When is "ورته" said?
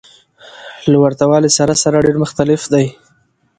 1.03-1.23